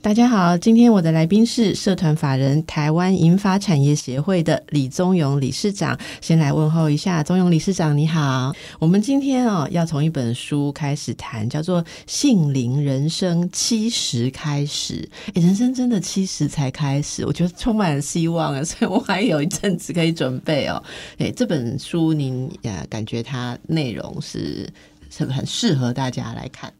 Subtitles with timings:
[0.00, 5.98] 大家好，今天我的来宾是社团法人台湾银发产业协会的李宗勇理事长。
[6.20, 8.52] 先来问候一下，宗勇理事长，你好。
[8.78, 14.94] 我们今天哦，要从一本书开始谈，叫做《杏林人生七十开始》。
[15.34, 18.62] 诶人生真的七十才开始，我觉得充满了希望啊！
[18.62, 20.80] 所以我还有一阵子可以准备哦。
[21.18, 24.68] 诶，这本书您呃，感觉它内容是
[25.10, 26.72] 是很适合大家来看？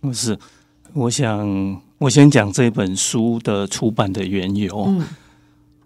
[0.00, 0.38] 不是，
[0.92, 1.80] 我想。
[1.98, 5.02] 我先讲这本书的出版的缘由，嗯，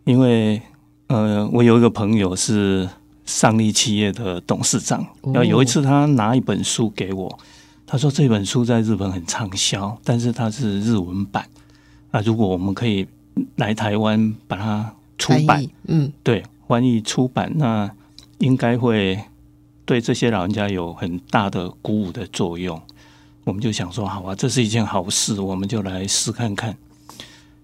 [0.04, 0.60] 因为
[1.06, 2.88] 呃，我有一个朋友是
[3.24, 7.38] 上利企业的董事长，然后有一次他拿一本书给我，
[7.86, 11.46] 他说这本书在日本很畅销，但是它是日文版，
[12.10, 13.06] 那如果我们可以
[13.56, 17.88] 来台湾把它出版，嗯，对，翻译出版，那
[18.38, 19.20] 应该会
[19.84, 22.80] 对这些老人家有很大的鼓舞的作用。
[23.50, 26.76] 我们就想说，好啊，这是一件好事，我们就来试看看。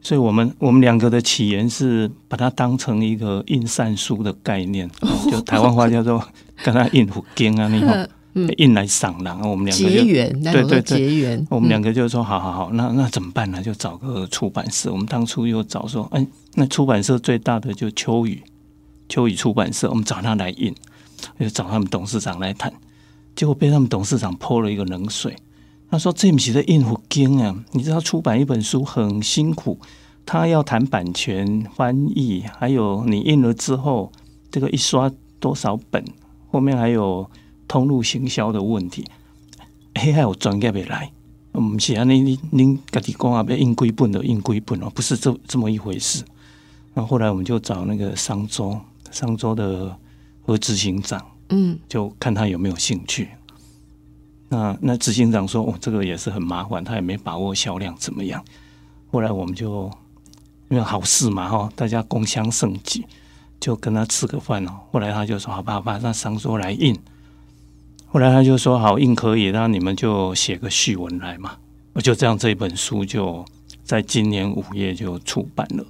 [0.03, 4.91] 所以，我们我们两个的起源是把它当成一个印善书的概念，
[5.31, 6.21] 就台湾话叫做
[6.65, 11.47] 跟他印福经啊，那种印来赏然后我们两个结缘，对对对，结缘。
[11.49, 13.63] 我们两个就说，好好好，那那怎么办呢？
[13.63, 14.93] 就找个出版社。
[14.93, 18.43] 我们当初又找说，哎，那出版社最大的就秋雨，
[19.09, 20.75] 秋雨出版社，我们找他来印，
[21.41, 22.73] 就找他们董事长来谈，
[23.35, 25.35] 结果被他们董事长泼了一个冷水。
[25.89, 27.65] 他说：“这不是在应付经啊！
[27.73, 29.79] 你知道出版一本书很辛苦，
[30.27, 34.11] 他要谈版权、翻译，还有你印了之后，
[34.51, 36.05] 这个一刷多少本，
[36.51, 37.31] 后面还有
[37.69, 39.05] 通路行销的问题。
[39.95, 41.11] 哎，还有专业的来，
[41.53, 42.05] 不是啊？
[42.05, 46.25] 你你您自己讲啊，要印归本的印归本哦，不是这这么一回事。
[46.95, 48.79] 那后后来我们就找那个商周，
[49.13, 49.97] 商周的
[50.43, 53.29] 和执行长，嗯，就看他有没有兴趣。”
[54.49, 58.45] 那那执行长说：“哦，这个也是很麻烦，他也没把握销量怎么样。”
[59.11, 59.91] 后来我们就
[60.69, 63.05] 因为好事嘛，哈，大家共襄盛举，
[63.59, 64.73] 就跟他吃个饭哦。
[64.93, 66.97] 后来他就说：“好吧，好吧那商说来印。”
[68.07, 71.57] 后来他就说：“好印可以，那你们就写个序文来嘛。”
[71.95, 73.45] 我就这样，这本书就
[73.83, 75.85] 在今年五月就出版了。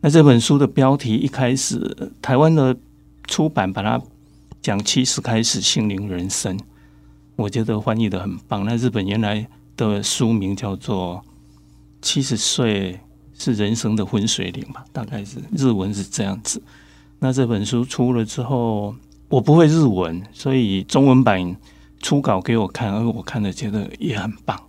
[0.00, 2.76] 那这本书的标题一开始，台湾的
[3.26, 4.00] 出版把它
[4.60, 6.58] 讲七十开始，心灵人生。
[7.36, 8.64] 我觉得翻译的很棒。
[8.64, 11.22] 那日本原来的书名叫做
[12.02, 13.00] 《七十岁
[13.38, 16.62] 是人生的分水岭》吧，大概是日文是这样子。
[17.18, 18.94] 那这本书出了之后，
[19.28, 21.56] 我不会日文，所以中文版
[22.00, 24.60] 初稿给我看，而我看了觉得也很棒，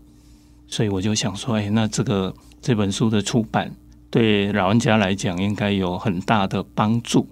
[0.68, 3.76] 所以我就想说，哎，那这个这本书的出版
[4.10, 7.28] 对老人家来讲应该有很大的帮助，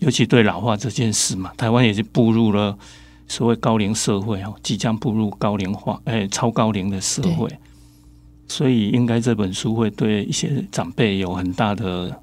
[0.00, 2.76] 尤其对老化这件事嘛，台湾也是步入了。
[3.32, 7.48] 所谓高龄社会哦，即将步入高龄化，哎，超高龄的社会，
[8.46, 12.14] 所以应该这本书会对一些长辈有很大的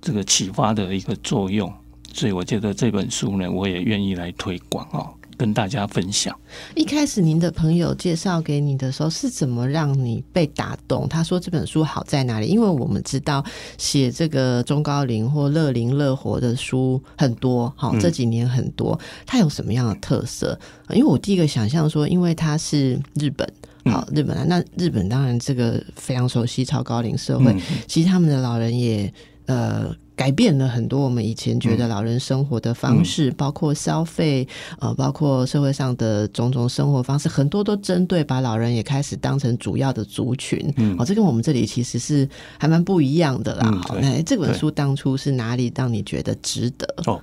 [0.00, 1.68] 这个启发的一个作用，
[2.12, 5.12] 所以我觉得这本书呢，我也愿意来推广哦。
[5.38, 6.36] 跟大家分享。
[6.74, 11.08] 一开始您的朋友介绍给你的时候，是怎么让你被打动？
[11.08, 12.48] 他说这本书好在哪里？
[12.48, 13.42] 因为我们知道
[13.78, 20.58] 写这个中高龄或乐龄乐活的书很多，好这几年很多，它有什么样的特色？
[20.90, 23.48] 因为我第一个想象说，因为它是日本，
[23.84, 27.56] 好日本啊，那日本当然这个非常熟悉超高龄社会，
[27.86, 29.12] 其实他们的老人也
[29.46, 29.94] 呃。
[30.18, 34.46] 改变了很多我们以前觉得老人生活的方式，包括消费，
[34.80, 40.58] 呃，包括社会上的种种生活方式，很多都针对把老人也开始当成主要的族群。
[40.98, 42.28] 哦，这跟我们这里其实是
[42.58, 43.70] 还蛮不一样的啦。
[43.86, 46.92] 好，那这本书当初是哪里让你觉得值得？
[47.06, 47.22] 哦，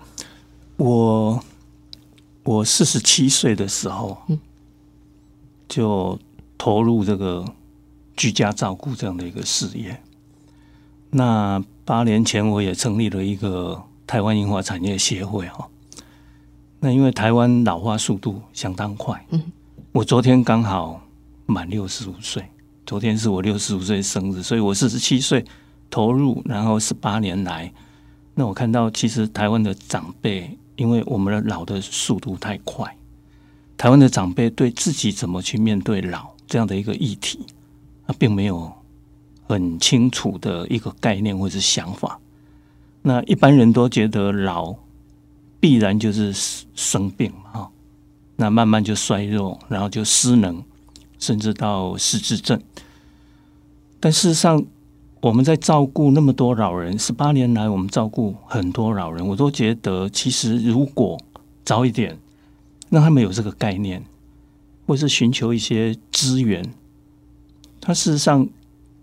[0.78, 1.44] 我
[2.44, 4.40] 我四十七岁的时候，嗯，
[5.68, 6.18] 就
[6.58, 7.44] 投入这个
[8.16, 10.02] 居家照顾这样的一个事业。
[11.18, 15.66] 那八年前，我也成立了一个台湾樱花产业协会哈。
[16.82, 19.42] 那因为台湾老化速度相当快，嗯，
[19.94, 21.02] 我昨天刚好
[21.46, 22.44] 满六十五岁，
[22.86, 25.46] 昨天是我六十五岁生日，所以我四十七岁
[25.90, 27.72] 投入，然后十八年来，
[28.34, 32.94] 那我看到其实台湾的长辈，因为我们的老的速度太快，
[33.78, 37.40] 台湾的长辈对自己怎么去面对老这样的一个议题，
[38.06, 38.70] 啊，并没有。
[39.48, 42.20] 很清楚的一个概念或者想法，
[43.04, 44.76] 那一般人都觉得老
[45.60, 46.34] 必然就是
[46.76, 47.70] 生病嘛，
[48.36, 50.64] 那慢慢就衰弱，然后就失能，
[51.20, 52.60] 甚至到失智症。
[54.00, 54.64] 但事实上，
[55.22, 61.20] 我们在照顾那么多老人，十八年来我们照顾很多老人，我都觉得其实如果
[61.64, 62.18] 早一点
[62.90, 64.04] 让他们有这个概念，
[64.86, 66.64] 或是寻求一些资源，
[67.82, 68.48] 他事实上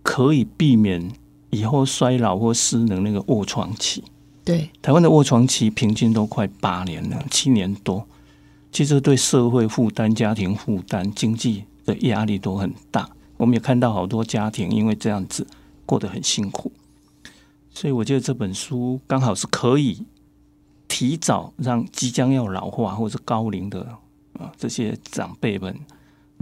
[0.03, 1.13] 可以避免
[1.51, 4.05] 以后衰老或失能那个卧床期。
[4.45, 8.07] 对，台湾的卧床期平均都快八年了，七年多，
[8.71, 13.09] 其实对社会负担、家庭负担、经济的压力都很大。
[13.37, 15.47] 我们也看到好多家庭因为这样子。
[15.85, 16.73] 过得很辛苦，
[17.75, 20.07] 所以我觉得这本书刚好是可以
[20.89, 23.99] 提早让即将要老化或者高龄的
[24.39, 25.77] 啊这些长辈们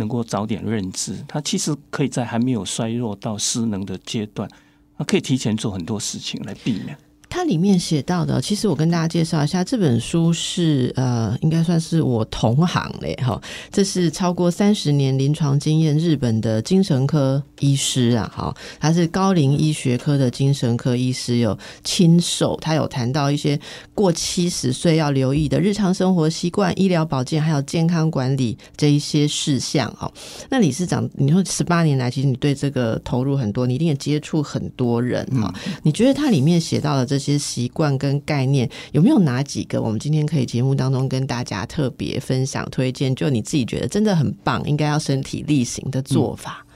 [0.01, 4.51] 能够早点认知，他其实可以在还没有衰弱到失能的阶段，
[4.99, 6.97] 他可以提前做很多事情来避免。
[7.31, 13.41] 它里面写到的，其实我跟大家介绍一下，这本书是呃，应该算是我同行嘞哈。
[13.71, 23.59] 这是超过三十年临床经验日本的精神科医师啊，哈，他是高龄医学科的精神科医师，有亲手，他有谈到一些
[23.95, 30.13] 过七十岁要留意的日常生活习惯、医疗保健还有健康管理这一些事项哈。
[30.49, 35.55] 那理事长，你说十八年来，其实你对这个投入很多，你一定也接触很多人哈。
[35.85, 39.81] 你觉得它里面写到的这些习惯跟概念有没有哪几个？
[39.81, 46.67] 我们今天可以节目当中跟大家特别分享推荐，就你自己觉得真的很棒，应该要身体力行的做法。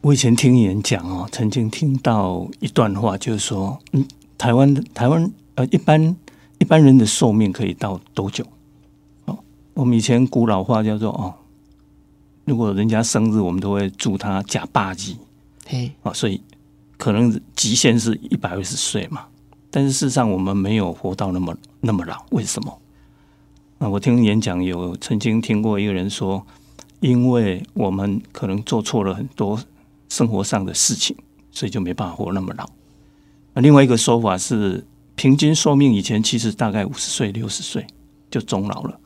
[0.00, 4.04] 我以前听演讲哦，曾经听到一段话，就是说，嗯，
[4.36, 6.16] 台湾台湾呃，一般
[6.58, 8.44] 一般人的寿命可以到多久？
[9.26, 9.38] 哦，
[9.74, 11.34] 我们以前古老话叫做哦，
[12.44, 15.16] 如果人家生日，我们都会祝他假八级，
[15.68, 16.40] 嘿，啊，所以
[16.96, 19.26] 可能极限是一百二十岁嘛。
[19.74, 22.78] 但是事实上，我们没有活到那么那么老，为什么？
[23.78, 26.46] 啊，我听演讲有曾经听过一个人说，
[27.00, 29.58] 因为我们可能做错了很多
[30.10, 31.16] 生活上的事情，
[31.50, 32.68] 所以就没办法活那么老。
[33.54, 34.84] 那另外一个说法是，
[35.14, 37.86] 平均寿命以前其实大概五十岁、六十岁
[38.30, 39.00] 就终老了。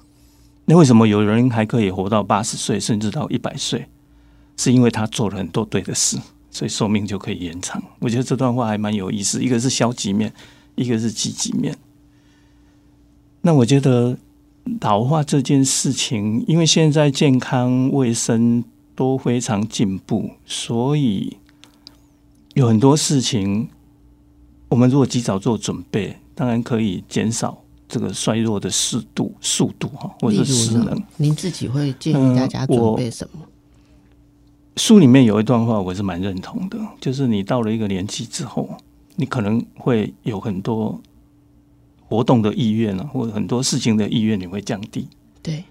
[0.64, 3.86] 那为什么有人还可以活到八十岁，甚至到一百岁？
[4.56, 6.18] 是因为他做了很多对的事，
[6.50, 7.80] 所以寿命就可以延长。
[8.00, 10.32] 我觉得这段话还蛮有意思，一个是消极面。
[10.76, 11.76] 一个是积极面，
[13.40, 14.18] 那我觉得
[14.80, 18.62] 老化这件事情，因为现在健康卫生
[18.94, 21.38] 都非常进步，所以
[22.52, 23.68] 有很多事情，
[24.68, 31.02] 我们如果及早做准备，当然可以减少这个衰弱的适度速度哈，或者失能。
[31.16, 33.40] 您自己会建议大家准备什么？
[34.76, 38.76] 书里面有一段话，我是蛮认同的，就是你到了一个年纪之后。
[39.16, 41.00] 你可能会有很多
[42.08, 45.08] 活动的意愿啊，或者很多事情的意愿，你会降低。
[45.42, 45.64] 对，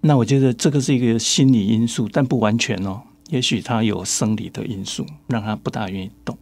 [0.00, 3.02] 那我觉得这个是一个心理因素，但不完全哦。
[3.30, 6.36] 也许他有生理的因素，让他不大愿意动。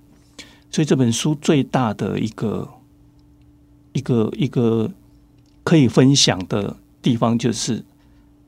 [0.70, 2.68] 所以这本书最大的一个
[3.92, 4.90] 一个一个
[5.62, 7.84] 可以分享的地方，就是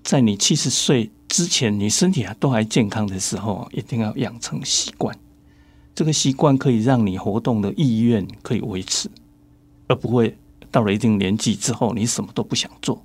[0.03, 5.17] 在你七十岁之前，你身体还都还健康的时候，一定要养成习惯。
[5.94, 9.08] 这个习惯可以让你活动的意愿可以维持，
[9.87, 10.37] 而不会
[10.70, 13.00] 到了一定年纪之后，你什么都不想做。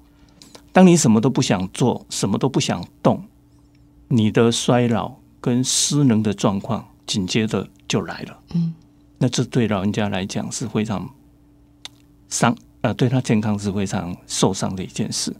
[0.71, 3.23] 当你什么都不想做，什么都不想动，
[4.07, 8.39] 你的衰老跟失能的状况紧接着就来了。
[8.53, 8.73] 嗯，
[9.19, 11.09] 那这对老人家来讲是非常
[12.27, 15.35] 伤，呃，对他健康是非常受伤的一件事。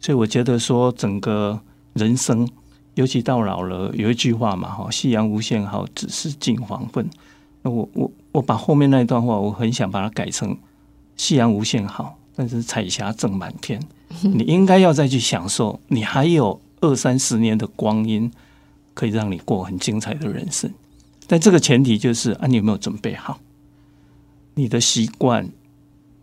[0.00, 1.60] 所以我觉得说，整个
[1.92, 2.48] 人生。
[2.98, 7.08] 尤其到老了，有一句话嘛，哈，夕阳无限好，只是近黄昏。
[7.62, 10.58] 那我我我把后面那一段话，我很想把它改成
[11.16, 13.80] 夕阳无限好，但是彩霞正满天。
[14.20, 18.28] 你应该要再去享受，你还有二三十年的光阴，
[18.94, 20.68] 可以让你过很精彩的人生。
[21.28, 23.38] 但这个前提就是啊，你有没有准备好？
[24.54, 25.48] 你的习惯、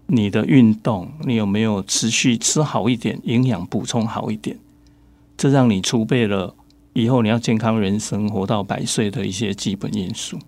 [0.07, 4.59] 你的运动，你有没有持续吃好一点，营养补充好一点？
[5.37, 6.53] 这让你储备了。
[6.95, 10.39] 以后你要健康人生，活到百岁的一些基本因素。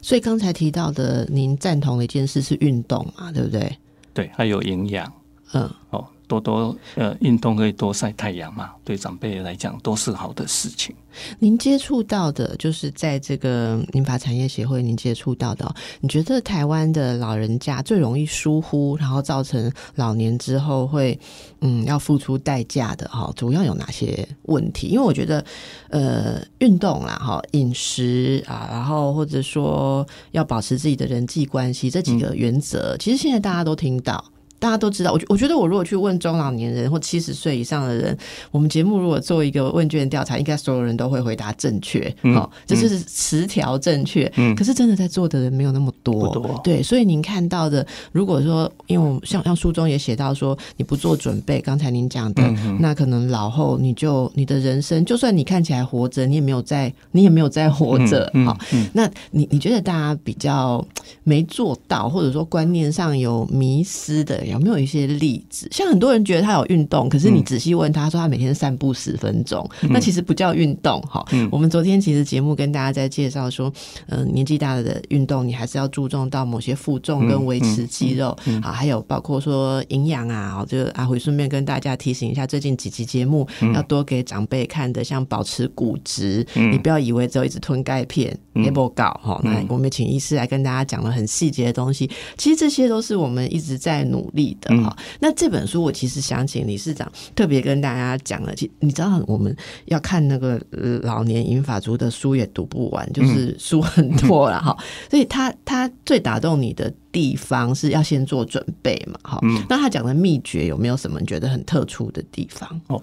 [0.00, 3.30] 所以刚才提到的，您赞同的一件事是运动嘛？
[3.30, 3.76] 对不对？
[4.14, 5.12] 对，还有营养。
[5.52, 6.04] 嗯，哦。
[6.30, 10.94] 多多呃运动可以多晒太阳嘛，对长辈来讲都是好的事情。
[11.40, 21.18] 您接触到的，就是在这个民法产业协会，您接触到的，你觉得台湾的老人家最容易疏忽，然后造成老年之后会
[21.62, 23.32] 嗯要付出代价的哈？
[23.34, 24.86] 主要有哪些问题？
[24.86, 25.44] 因为我觉得
[25.88, 34.24] 呃运动啦哈，饮食啊，然后或者说要保持自己的人际关系这几个原则，其实现在大家都听到。
[34.60, 38.16] 大家都知道，我我觉得我如果去问中老年人或七十岁以上的人，
[38.50, 44.30] 我们节目如果做一个问卷调查，应该所有人都会回答正确，好，这就是词条正确。
[44.36, 52.42] 嗯，可是真的在做的人没有那么多，多对，所以您看到的，如果说，因为我们像像书中也写到说，你不做准备，刚才您讲的，
[52.78, 58.58] 那可能老后你就你的人生，就算你看起来活着，你也没有在，你也没有在活着，好，
[58.92, 60.86] 那你你觉得大家比较
[61.24, 64.49] 没做到，或者说观念上有迷失的？
[64.50, 65.68] 有没有一些例子？
[65.70, 71.24] 像很多人觉得他有运动，可是你仔细问他说他每天散步十分钟，那其实不叫运动哈。
[71.50, 73.72] 我们昨天其实节目跟大家在介绍说，
[74.08, 80.64] 嗯，年纪大了的运动，你还是要注重到某些负重跟维持肌肉啊，还有包括说营养啊。
[80.68, 89.40] 就阿辉顺便跟大家提醒一下，最近几集节目要多给长辈看的，像保持骨质，你不要以为只有一直吞钙片也不搞哈。
[89.42, 94.39] 那我们请医师来跟大家讲了很细节的东西，其实这些都是我们一直在努力。
[94.60, 98.54] 的哈，那这本书我其实想请理事长特别跟大家讲了。
[98.54, 99.54] 其你知道我们
[99.86, 100.60] 要看那个
[101.02, 104.76] 老年银法族的书也读不完，就是书很多了哈。
[105.10, 109.18] 所以他他最打动你的地方是要先做准备嘛？
[109.22, 112.80] 哈，那他讲的秘诀有没有什么你觉得很特殊的地方？
[112.88, 113.00] 哦，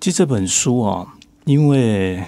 [0.00, 2.22] 其实这本书啊，因为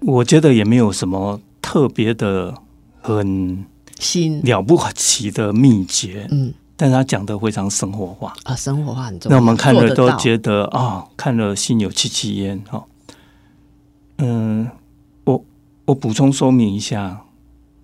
[0.00, 2.54] 我觉得也没有什么特别的
[3.00, 3.64] 很
[3.98, 6.54] 新了不起的秘诀，嗯。
[6.80, 9.36] 但他讲的非常生活化啊，生活化很重要。
[9.36, 12.84] 那我们看了都觉得啊，看了心有戚戚焉哈。
[14.18, 14.68] 嗯，
[15.24, 15.44] 我
[15.86, 17.24] 我补充说明一下，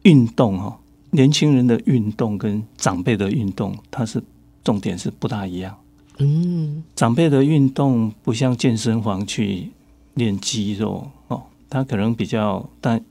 [0.02, 0.78] 运动哈，
[1.10, 4.22] 年轻人的运动跟长辈的运动，它是
[4.62, 5.76] 重点是不大一样。
[6.18, 9.72] 嗯，长辈的运动不像健身房去
[10.14, 13.02] 练肌肉哦，他可能比较，但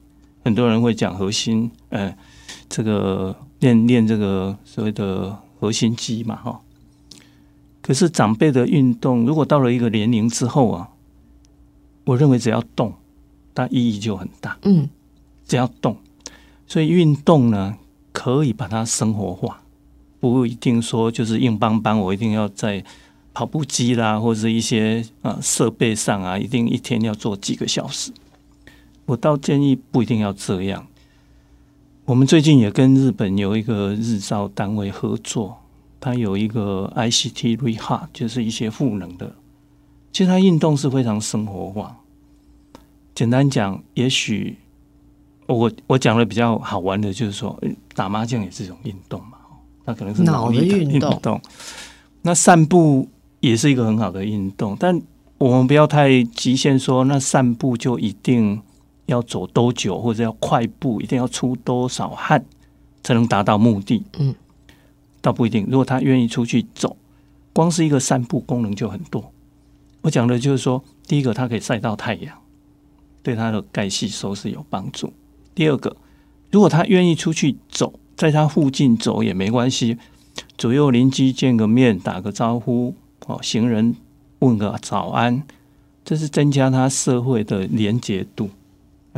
[0.46, 2.16] 很多人会讲核心，呃，
[2.70, 5.38] 这个练练这个所谓的。
[5.64, 6.60] 核心肌嘛，哈。
[7.82, 10.90] 可是长辈的运动，如果到了一个年龄之后啊，
[12.04, 12.94] 我认为只要动，
[13.56, 14.58] 它意义就很大。
[14.64, 14.90] 嗯，
[15.48, 15.96] 只要动，
[16.68, 17.78] 所以运动呢，
[18.12, 19.62] 可以把它生活化，
[20.20, 22.84] 不一定说就是硬邦邦，我一定要在
[23.34, 28.12] 跑步机啦，或者一些啊设备上啊，一定一天要做几个小时。
[29.06, 30.86] 我倒建议不一定要这样。
[32.06, 35.58] 我们最近也跟日本有一个日照单位合作，
[36.02, 39.34] 它有一个 ICT Rehab，就是一些赋能的。
[40.12, 41.96] 其实它运动是非常生活化。
[43.16, 44.58] 简单讲，也许
[45.48, 47.58] 我我讲的比较好玩的，就是说
[47.96, 49.38] 打麻将也是一种运动嘛，
[49.86, 51.42] 那可能是脑的运动。
[52.24, 53.08] 那散步
[53.40, 55.02] 也是一个很好的运动，但
[55.38, 58.62] 我们不要太极限，说那散步就一定。
[59.06, 62.44] 要走多久，或者要快步，一定要出多少汗
[63.04, 64.04] 才能达到目的？
[64.18, 64.34] 嗯，
[65.22, 65.66] 倒不一定。
[65.70, 66.96] 如果他愿意出去走，
[67.52, 69.32] 光是一个散步功能就很多。
[70.02, 72.38] 我讲的就是说，第一个，它可以晒到太阳，
[73.22, 75.14] 对他的钙吸收是有帮助。
[75.56, 75.96] 第二个，
[76.52, 79.98] 如果他愿意出去走，在他附近走也没关系，
[80.58, 82.96] 左右邻居见个面，打个招呼，
[83.28, 83.96] 哦，行人
[84.40, 85.44] 问个早安，
[86.04, 88.50] 这是增加他社会的连结度。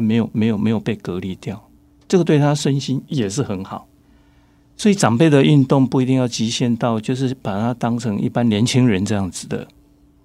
[0.01, 1.69] 没有没有没有被隔离掉，
[2.07, 3.87] 这个对他身心也是很好。
[4.77, 9.67] 所以长辈的运动不一定要极限到，就是把它当成一般年轻人这样子的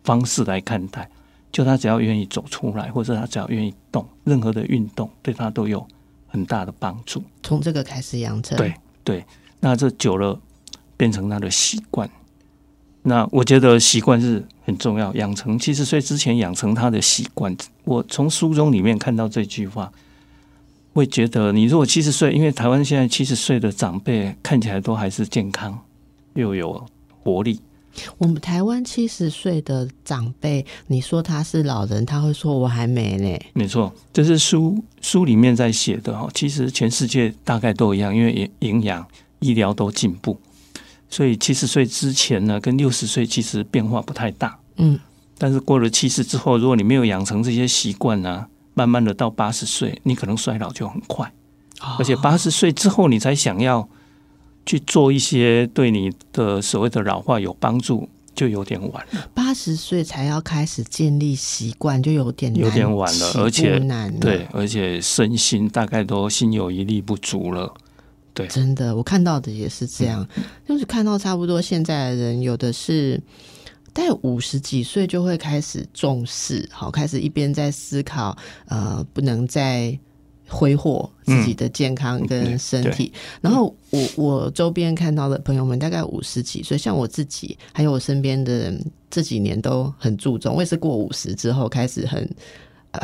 [0.02, 1.08] 方式来看待。
[1.52, 5.84] 就他只要愿意走出来，或者他只要愿意动，任何的运动对他都有
[6.28, 7.22] 很大的帮助。
[7.42, 8.72] 从这个开始养成，对
[9.02, 9.24] 对，
[9.58, 10.40] 那这久了
[10.96, 12.08] 变成他的习惯。
[13.02, 17.56] 那我觉得习惯是很重要，养成七十岁之前养成他的习惯。
[17.84, 19.90] 我从书中里面看到这句话，
[20.92, 25.78] 会觉得你如果七十岁，因为台湾现在七十岁的长辈看起来都还是健康
[26.34, 26.86] 又有
[27.22, 27.60] 活力。
[28.18, 33.38] 我们台湾七十岁的长辈，你说他是老人，他会说我还没呢。
[33.54, 36.28] 没错，这是书书里面在写的哈。
[36.32, 39.06] 其实全世界大概都一样，因为营营养
[39.40, 40.38] 医疗都进步。
[41.10, 44.58] 所以七十岁之前呢，跟六十岁其实变化不太大。
[44.76, 44.98] 嗯，
[45.36, 51.30] 但是过了七十之后，如果你没有养成这些习惯呢，慢慢的到八十岁，你可能衰老就很快。
[51.98, 53.88] 而且八十岁之后，你才想要
[54.64, 59.28] 去做一些对你的所谓的老化有帮助，就有点晚了。
[59.34, 64.14] 八十岁才要开始建立习惯，就有点有点晚了，而且难。
[64.20, 67.74] 对，而且身心大概都心有余力不足了。
[68.32, 70.26] 对，真的，我看到的也是这样，
[70.66, 73.20] 就是看到差不多现在的人，有的是
[73.92, 79.98] 在五十几岁就会开始重视，好，开始一边在思考，呃，不能再
[80.48, 83.12] 挥霍自己的健康跟身体。
[83.40, 90.54] 然后我我周边看到的朋友们大概五十几岁，像我自己，还有我身边的人，这几年都很注重。
[90.54, 92.28] 我也是过五十之后开始很。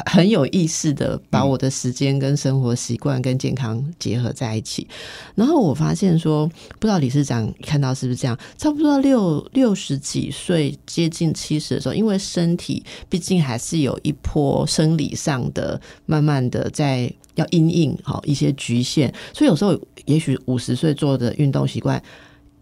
[0.07, 4.87] 很有意识的把我的时间跟生活习惯跟健康结合在一起，
[5.35, 6.47] 然后我发现说，
[6.81, 8.37] 不知道理事长看到是不是这样？
[8.59, 22.03] 差不多六六十几岁接近七十的时候，因为身体毕竟还是有一波生理上的慢慢的在要阴应好一些局限，所以有时候也许五十岁做的运动习惯。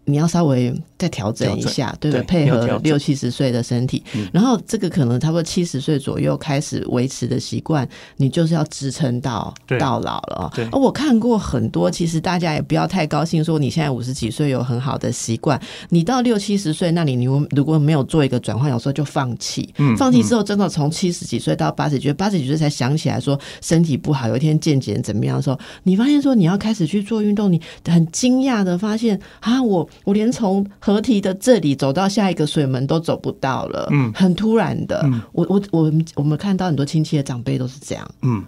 [0.05, 2.23] 你要稍微再调整一下，对不对？
[2.23, 10.51] 配合六七十岁的身体，然后这个可能差不多七十岁左右开始维持的习惯，你就是要支撑到到老了。
[10.71, 15.59] 而我看过很多，其实大家也不要太高兴，说你现在五十几岁有很好的习惯，
[15.89, 19.67] 你到六七十岁那里，你如果没有做一个转换，有时候就放弃。
[19.77, 29.89] 嗯放弃之后，真的从七十几岁到八十几岁，八十几岁才想起来说身体不好，有一天渐渐怎么样的时候，你发现说你要开始去做运动，你很惊讶的发现啊，我。
[30.03, 35.03] 我连从河堤的这里走到下一个水门都走不到了，嗯，很突然的。
[35.31, 38.07] 我我我们我们看到很多亲戚的长辈都是这样。
[38.21, 38.43] 嗯，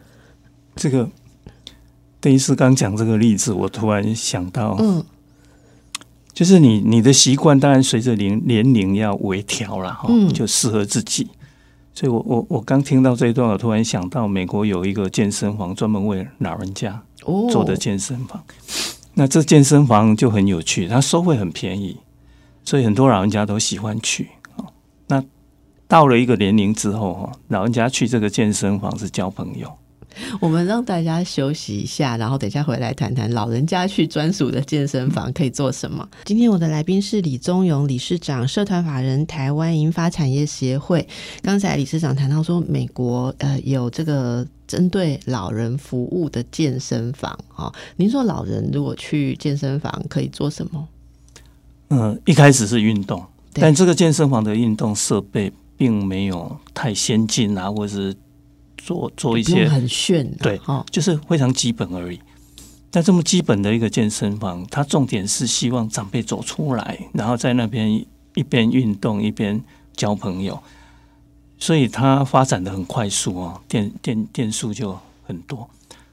[0.75, 1.09] 这个
[2.19, 5.03] 邓医师刚讲这个例子，我突然想到，嗯，
[6.33, 11.27] 就是你你的习惯当然随着年年龄要微调了哈，就适合自己。
[11.93, 17.01] 所以我我我刚听到这一段，我突然想到美国有一个健身房专门为老人家
[17.49, 18.43] 做的健身房。
[19.19, 21.97] 那这健身房就很有趣，它收费很便宜，
[22.63, 24.29] 所以很多老人家都喜欢去
[25.07, 25.23] 那
[25.87, 29.75] 到了一个年龄之后，哈，老人家去这个健身房是交朋友。
[30.39, 36.07] 我们让大家休息一下，然后等一下回来谈谈老人家去专属的健身房可以做什么。
[36.25, 41.07] 今天我的来宾是李宗勇理事长，社团法人台湾银发产业协会。
[41.41, 47.71] 刚才理事长谈到说，美国呃有这个针对老人服务的健身房啊。
[47.95, 50.87] 您说老人如果去健身房可以做什么？
[51.89, 58.15] 嗯，一开始是运动，但这个健身房的运动设备并没有太先进啊，或者是。
[58.87, 60.57] 做做一些很炫，对，
[60.89, 62.17] 就是非常基本而已。
[62.89, 67.93] 但这么基本的一个健身房，它重点是希望长辈走出来，然后在那边
[68.35, 69.61] 一边运动一边
[69.93, 70.57] 交朋友，
[71.59, 75.69] 所以它发展的很快速哦，电电电数就很多。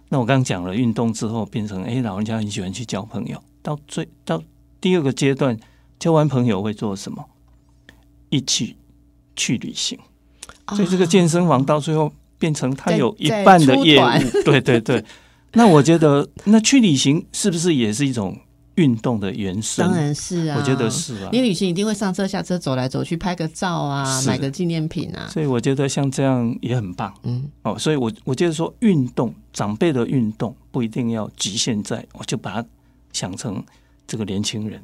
[0.08, 3.40] 那我刚刚讲了，运动之后变成哎，老人家很喜欢去交朋友。
[3.62, 4.42] 到最到
[4.80, 5.56] 第二个阶段，
[6.00, 7.24] 交完朋友会做什么？
[8.30, 8.74] 一起
[9.36, 9.96] 去旅行。
[10.70, 12.12] 所以这个健身房到最后。
[12.44, 15.02] 变成他有一半的业务，对对对。
[15.52, 18.38] 那我觉得， 那去旅行是不是也是一种
[18.74, 19.80] 运动的元素？
[19.80, 21.30] 当然是啊，我觉得是啊。
[21.32, 25.26] 你旅行一定会上车下车走来走去拍个照啊，买个纪念品啊。
[25.30, 27.14] 所以我觉得像这样也很棒。
[27.22, 32.68] 嗯，哦，所以我我觉得说运动，长辈的运动不一定要局限在，我就把它
[33.14, 33.64] 想成
[34.06, 34.82] 这个年轻人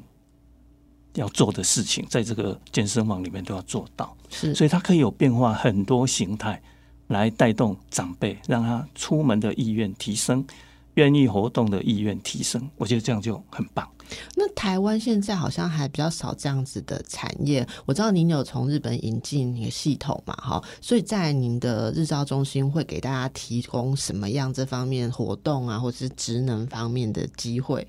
[1.13, 4.17] 要做的事情，在这个健身房里面都要做到。
[4.31, 6.63] 是，所以它可以有变化很多形态。
[7.11, 10.45] 来带动长辈，让他出门的意愿提升，
[10.95, 13.87] 愿意活动的意愿提升，我觉得这样就很棒。
[14.37, 17.67] 那台湾现在好像还比较少这样子的产业。
[17.85, 27.87] 我知道您有从日本引进一个系统嘛，哈，所以在您的日照中心会给大家提供什么样这方面活动啊，或者是职能方面的机会？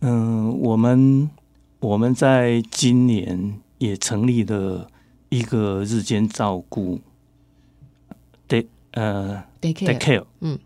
[0.00, 1.30] 嗯，我们
[1.78, 4.88] 我们在今年也成立了
[5.28, 7.00] 一个日间照顾。
[8.96, 10.58] 呃，Day Care，嗯，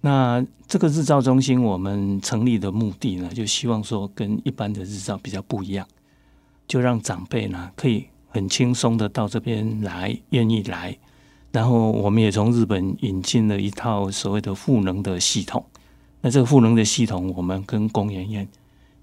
[0.00, 5.84] 那这个日照中心我们成立的目的呢，就希望说跟一般的日照比较不一样，
[6.68, 10.96] 就让长辈呢可以很轻松的到这边来，愿意来。
[11.50, 15.64] 然后我们也从日本引进了一套所谓的赋能的系统。
[16.20, 18.48] 那这个赋能的系统，我们跟工研院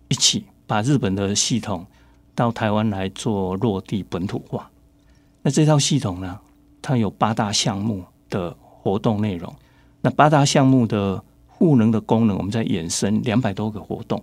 [0.08, 1.86] 一起把日本的系统
[2.34, 4.72] 到台湾来做落地本土化。
[5.42, 6.40] 那这套系统呢，
[6.82, 8.06] 它有八大项目。
[8.36, 9.56] 的活动内容，
[10.02, 11.24] 那八大项目的
[11.58, 14.22] 赋能的功能，我们在衍生两百多个活动，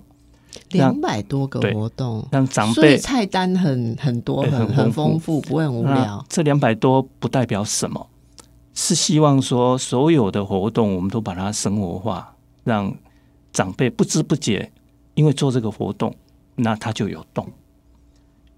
[0.72, 6.22] 两百多个活动，让长辈菜单很很多，很很丰富，不会很无聊。
[6.28, 8.06] 这两百多不代表什么，
[8.74, 12.94] 是希望说所有的活动我们都把它生活化，让
[13.50, 14.70] 长辈不知不觉，
[15.14, 16.14] 因为做这个活动，
[16.56, 17.48] 那他就有动，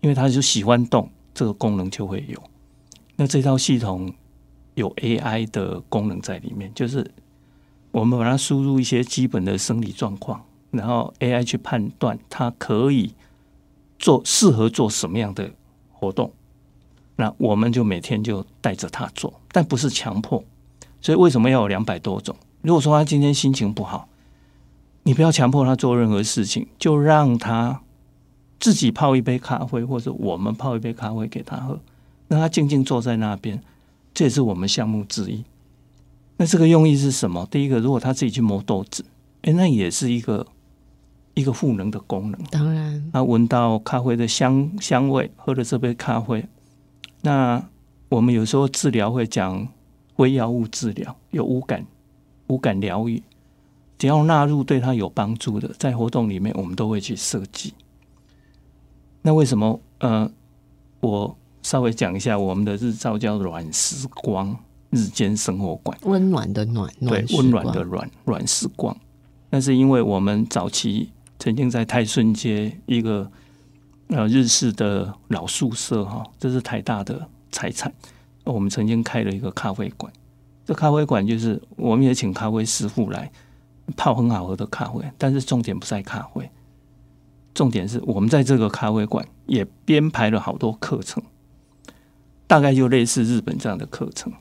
[0.00, 2.42] 因为他就喜欢动，这个功能就会有。
[3.16, 4.12] 那这套系统。
[4.74, 7.10] 有 AI 的功能在里面，就是
[7.90, 13.14] 我们把它输入一些基本的生理状况，然后 AI 去判断它可以
[13.98, 15.50] 做适合做什么样的
[15.92, 16.32] 活动，
[17.16, 20.42] 那我们就每天就带着它做，但不是强迫。
[21.00, 22.34] 所以为什么要有两百多种？
[22.62, 24.08] 如果说他今天心情不好，
[25.02, 27.82] 你不要强迫他做任何事情，就让他
[28.58, 31.78] 自己泡一杯咖啡，或者我们泡一杯咖啡给他喝，
[32.26, 33.62] 让他静静坐在那边。
[34.14, 35.44] 这也是我们项目之一。
[36.36, 37.46] 那这个用意是什么？
[37.50, 39.04] 第一个，如果他自己去磨豆子，
[39.42, 40.46] 哎，那也是一个
[41.34, 42.40] 一个赋能的功能。
[42.50, 46.44] 当然，他闻到咖啡的香香味，喝了这杯咖啡。
[47.22, 47.64] 那
[48.08, 49.68] 我们有时候治疗会讲
[50.16, 51.86] 微药物治疗，有无感
[52.48, 53.22] 无感疗愈，
[53.96, 57.74] 只要纳入对他有帮助的，在活动里面我们都会去设计。
[59.22, 59.80] 那为什么？
[59.98, 60.30] 呃，
[61.00, 61.36] 我。
[61.64, 64.54] 稍微讲一下，我们的日照叫软时光
[64.90, 68.94] 日间生活馆，温暖的暖，对，温暖的暖软时光。
[69.48, 73.30] 那是因为我们早期曾经在泰顺街一个
[74.08, 77.92] 呃日式的老宿舍哈，这是台大的财产。
[78.44, 80.12] 我们曾经开了一个咖啡馆，
[80.66, 83.32] 这咖啡馆就是我们也请咖啡师傅来
[83.96, 86.50] 泡很好喝的咖啡，但是重点不在咖啡，
[87.54, 91.22] 重点是我们在这个咖啡馆也编排了好多课程。
[92.46, 94.32] 大概就类似日本这样的课程。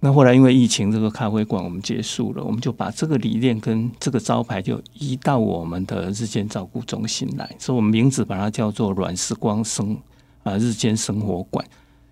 [0.00, 9.98] 那后来因为疫情，这个咖啡馆我们结束了，我们就把这个理念跟这个招牌就移到我们的日间照顾中心来，所以我们名字把它叫做“软时光生
[10.44, 11.66] 啊日间生活馆”，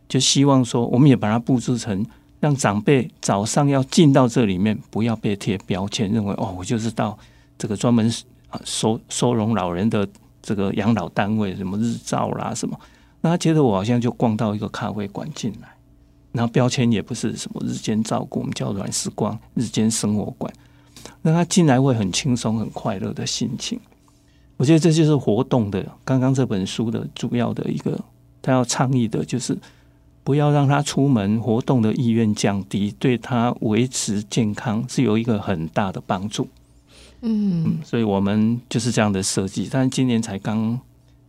[0.09, 2.05] 就希望说我们也把它布置成
[2.41, 7.17] 让长辈早上要进到这里面，不要被贴标签，认为哦我就是到
[7.57, 8.13] 这个专门
[8.49, 10.09] 啊收收容老人的
[10.43, 12.77] 这个养老单位，什么日照啦什么。
[13.23, 15.69] 那他觉得我好像就逛到一个咖啡馆进来，
[16.33, 20.53] 然后标签也不是什么日间照顾，我们叫软时光日间生活馆。
[21.23, 23.81] 那他进来会很轻松、很快乐的心情。
[24.57, 25.85] 我觉得这就是活动的。
[26.05, 27.99] 刚刚这本书的主要的一个，
[28.41, 29.59] 他要倡议的就是
[30.23, 36.49] 不要让他出门活动的意愿降低，对他维持健康是有一个很大的帮助。
[37.23, 40.79] 嗯，所以我们就是这样的设计，但是今年才刚。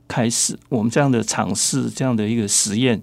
[0.07, 3.01] 开始，我们这样的尝试，这样的一个实验，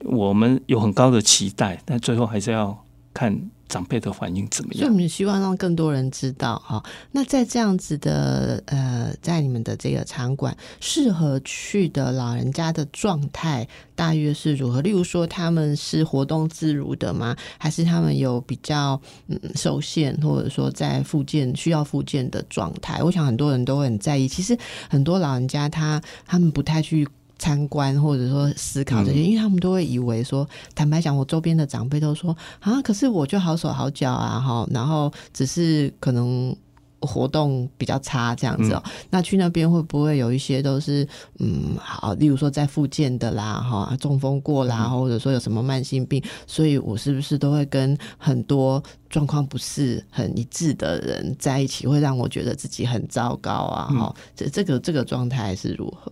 [0.00, 3.50] 我们有很高的期待，但最后还是要看。
[3.68, 4.80] 长辈的反应怎么样？
[4.80, 6.82] 所以我们希望让更多人知道哈。
[7.12, 14.80] 那在这样子的呃，在你们的这个场馆，适合去的老人家的状态大约是如何？
[14.80, 17.36] 例如说，他们是活动自如的吗？
[17.58, 23.02] 还是他们有比较嗯受限，或者说在附件需要附件的状态？
[23.02, 24.28] 我想很多人都很在意。
[24.28, 24.56] 其实
[24.88, 27.06] 很多老人家他他们不太去。
[27.38, 36.56] 参观或者说思考这些，因为他们都会以为说，坦白讲，我周边的长辈都说啊，可是我就好手好脚啊，哈，然后只是可能
[37.00, 38.82] 活动比较差这样子哦。
[39.10, 41.06] 那去那边会不会有一些都是
[41.38, 53.92] 嗯好，例如说在复健的啦，哈，中风过啦，或者说有什么慢性病，所以我是不是都会跟很多状况不是很一致的人在一起，会让我觉得自己很糟糕啊？
[53.92, 56.10] 哈，这这个这个状态是如何？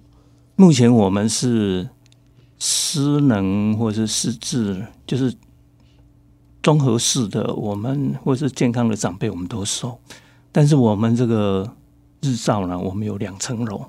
[0.57, 1.89] 目前我们是
[2.61, 5.35] 失能或者是失智，就是
[6.63, 9.99] 综合式的，我们或是健康的长辈，我们都收。
[10.53, 11.75] 但是我们这个
[12.23, 13.87] 日照呢，我们有两层楼，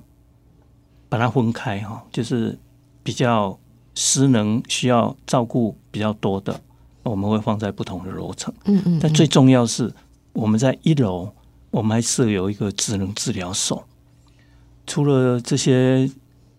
[1.08, 2.58] 把它分开哈，就是
[3.04, 3.60] 比较
[3.94, 6.60] 失能需要照顾比较多的，
[7.04, 8.52] 我们会放在不同的楼层。
[8.66, 9.00] 嗯嗯。
[9.00, 9.94] 但最重要是，
[10.34, 11.32] 我们在一楼，
[11.70, 13.88] 我们还设有一个智能治疗所。
[14.88, 16.10] 除了这些。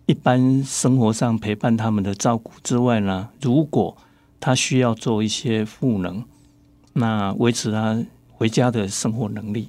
[0.07, 3.95] 一般生活上陪伴他们的照顾之外呢，如果
[4.39, 6.23] 他需要做一些赋能，
[6.93, 9.67] 那维持他回家的生活能力，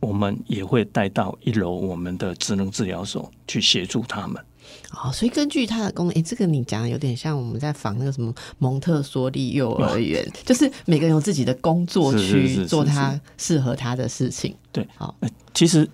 [0.00, 4.44] 我们也会带到一楼我们的职能治疗所去协助他们。
[4.90, 14.52] 哦，所以根据他的功能，哎，这个你讲的有点像我们在仿那个什么蒙特梭利幼儿园， 就是每个人有自己的工作区做他适合他的事情。
[14.72, 15.14] 对，好，
[15.54, 15.88] 其实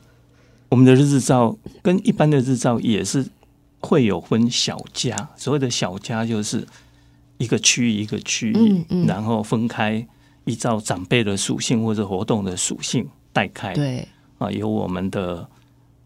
[0.70, 3.26] 我们的日照跟一般的日照也是。
[3.82, 6.66] 会有分小家，所谓的小家就是
[7.38, 10.06] 一个区域一个区域，然后分开，
[10.44, 13.74] 依照长辈的属性或者活动的属性带开。
[13.74, 14.06] 对
[14.38, 15.46] 啊，有我们的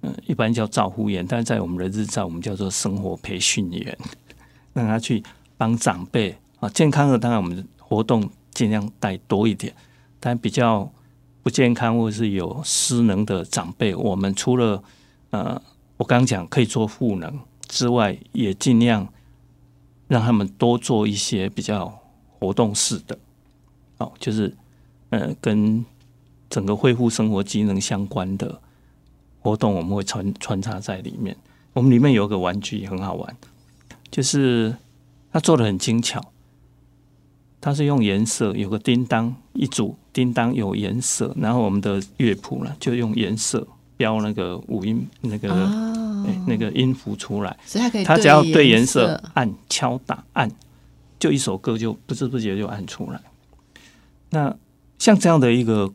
[0.00, 3.96] 嗯，一般叫照护员，但是在我们的日照，我们叫做生活培训员，
[4.72, 5.22] 让他去
[5.56, 9.72] 帮长辈啊，健康的当然我们活动尽量带多一点，
[10.18, 10.90] 但比较
[11.42, 14.82] 不健康或者是有失能的长辈，我们除了
[15.30, 15.60] 呃，
[15.98, 17.38] 我刚刚讲可以做赋能。
[17.68, 19.08] 之外，也尽量
[20.08, 22.00] 让他们多做一些比较
[22.38, 23.18] 活动式的，
[23.98, 24.54] 哦，就是
[25.10, 25.84] 呃，跟
[26.48, 28.60] 整个恢复生活机能相关的
[29.40, 31.36] 活动，我们会穿穿插在里面。
[31.72, 33.36] 我们里面有个玩具很好玩，
[34.10, 34.76] 就是
[35.32, 36.32] 它做的很精巧。
[37.60, 45.48] 它是用颜色，有个叮当一组叮当有颜色，然后我们的乐谱呢就用颜色标那个五音那个、
[46.26, 50.50] 哎那个音符出来，所以它可以它只要对颜色色，按敲打按，
[51.18, 53.20] 就一首歌就不知不觉就按出来。
[54.30, 54.54] 那
[54.98, 55.92] 像这样的一个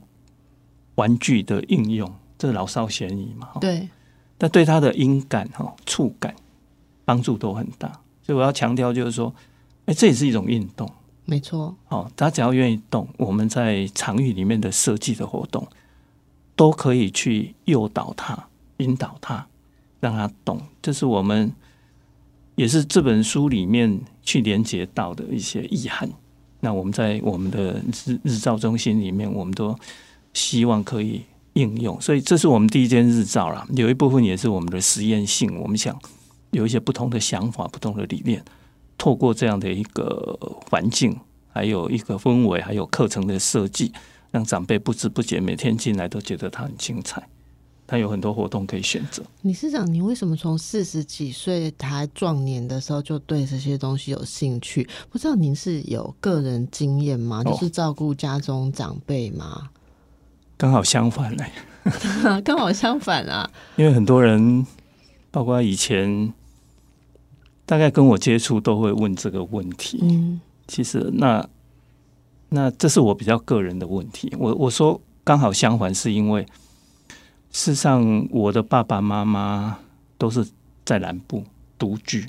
[0.96, 3.48] 玩具的应用，这老少咸宜嘛。
[3.48, 3.90] 哈对，
[4.38, 6.36] 但对他的音感、哈触感
[7.04, 7.90] 帮助都很大。
[8.24, 9.34] 所以我要强调，就是说，
[9.86, 10.90] 哎，这也是一种运动。
[11.26, 15.68] 没错，哦，他只要愿意动，我们在场域里面的设计的活动，
[16.56, 19.48] 都可以去诱导他、引导他，
[20.02, 20.62] 让他懂。
[20.82, 21.54] 这是我们
[22.56, 26.10] 也是这本书里面去连接到的一些意涵。
[26.60, 29.76] 那我们在我们的日日照中心里面，我们都
[30.34, 31.22] 希望可以
[31.54, 32.00] 应用。
[32.00, 35.58] 所以这是我们第一间日照啦，有一部分也是我们的实验性。
[35.60, 36.00] 我们想
[36.52, 38.44] 有一些不同的想法、不同的理念，
[38.98, 40.38] 透过这样的一个
[40.70, 41.18] 环境，
[41.52, 43.92] 还有一个氛围，还有课程的设计，
[44.30, 47.28] 让长辈不知不觉每天进来都觉得它很精彩，
[47.92, 49.22] 它有很多活动可以选择。
[49.42, 54.88] 理事长，你为什么从四十几岁还壮年的时候就对这些东西有兴趣？
[55.10, 57.42] 不知道您是有个人经验吗？
[57.46, 59.72] 哦就是照顾家中长辈吗？
[60.56, 61.52] 刚好相反嘞，
[62.46, 63.52] 刚好相反啊！
[63.76, 64.66] 因为很多人，
[65.30, 66.34] 包括以前
[67.66, 70.00] 大概跟我接触都会问这个问题。
[70.02, 71.46] 嗯，其实那
[72.48, 74.34] 那这是我比较个人的问题。
[74.40, 76.48] 我我说刚好相反，是因为
[77.52, 79.78] 事实上我的爸爸妈妈
[80.18, 80.48] 都是
[80.86, 81.44] 在南部
[81.78, 82.28] 独居，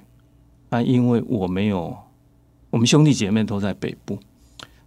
[0.70, 1.96] 啊，因为我没有，
[2.70, 4.18] 我们兄弟姐妹都在北部，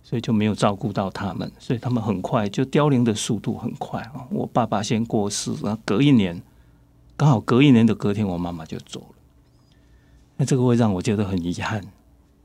[0.03, 4.27] 所以就没有照顾到他们，所以他们很快就凋零的速度很快啊。
[4.29, 6.41] 我爸爸先过世，然后隔一年，
[7.15, 9.15] 刚好隔一年的隔天，我妈妈就走了。
[10.37, 11.81] 那这个会让我觉得很遗憾。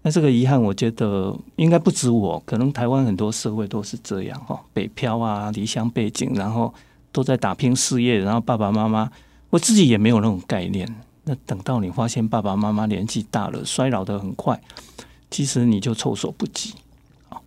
[0.03, 6.73] 那这个遗憾，我觉得应该不止我，可能台湾很多社会都是这样哈，北漂啊，离乡背景，然后
[7.13, 9.11] 都在打拼事业，然后爸爸妈妈，
[9.51, 10.89] 我自己也没有那种概念。
[11.25, 14.61] 那等到你发现爸爸妈妈年纪大了，衰老的很快，
[15.31, 16.75] 其实你就措手不及。
[17.29, 17.43] 好，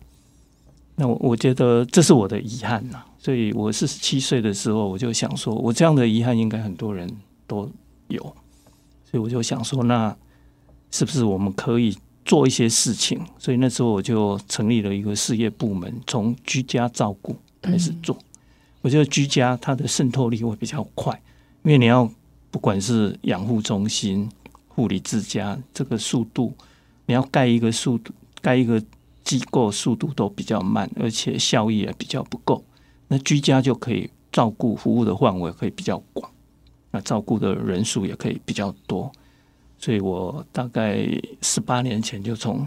[0.96, 3.02] 那我我觉得这是我的遗憾呐。
[3.18, 7.10] 所以我四十七岁的时候，我就想说，我这样的遗憾应该很多人
[7.46, 7.68] 都
[8.08, 8.22] 有，
[9.10, 10.14] 所以我就想说，那
[10.90, 13.18] 是不是我们可以做一些事情？
[13.38, 18.16] 所以那时候我就成立了一个事业部门，从居家照顾开始做。
[18.84, 21.18] 我觉得居家它的渗透力会比较快，
[21.62, 22.06] 因为你要
[22.50, 24.30] 不管是养护中心、
[24.68, 26.52] 护理之家，这个速度
[27.06, 28.78] 你要盖一个速度，盖一个
[29.24, 32.62] 机构速度都比较慢，而且效益也比较不够。
[33.08, 36.30] 那居家就可以照顾服务的范围可以比较广，
[36.90, 39.10] 那照顾的人数也可以比较多。
[39.78, 41.08] 所以我大概
[41.40, 42.66] 十八年前就从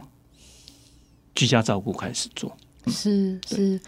[1.35, 2.57] 居家照顾开始做。
[2.87, 3.79] 是是，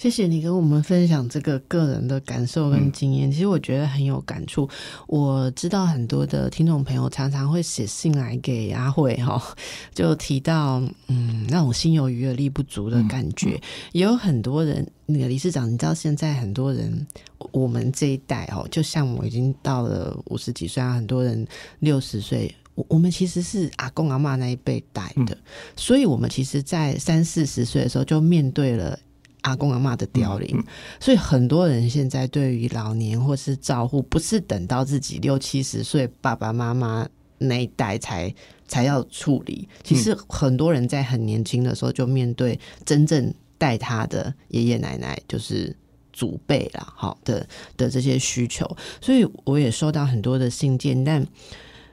[0.00, 3.30] 谢谢你跟我们分享这个个人的感受跟经验。
[3.30, 4.66] 其实我觉得很有感触。
[5.06, 9.54] 我知道很多的听众朋友常常会写信来给阿慧哈，
[9.92, 13.60] 就提到嗯那种心有余而力不足的感觉。
[13.92, 17.06] 也有很多人，那个理事长，你知道现在很多人，
[17.52, 21.46] 我们这一代哦，就像我已经到了五十几岁啊，很多人
[21.80, 22.50] 六十岁。
[22.74, 25.36] 我我们其实是阿公阿妈那一辈带的，
[25.76, 28.98] 所以我们其实，在三四十岁的时候就面对了
[29.42, 30.62] 阿公阿妈的凋零，
[30.98, 38.34] 所以很多人现在对于老年或是照护，不是等到自己六七十岁爸爸妈妈那一代才
[38.66, 45.76] 才要处理，其实很多人在很年轻的时候就面对真正带他的爷爷奶奶，就是。
[46.12, 48.68] 祖辈啦，好的的这些需求，
[49.00, 51.24] 所以我也收到很多的信件，但